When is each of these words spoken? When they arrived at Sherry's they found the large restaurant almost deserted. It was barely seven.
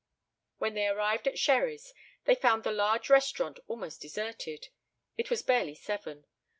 When 0.57 0.73
they 0.73 0.87
arrived 0.87 1.27
at 1.27 1.37
Sherry's 1.37 1.93
they 2.25 2.33
found 2.33 2.63
the 2.63 2.71
large 2.71 3.07
restaurant 3.07 3.59
almost 3.67 4.01
deserted. 4.01 4.69
It 5.15 5.29
was 5.29 5.43
barely 5.43 5.75
seven. 5.75 6.25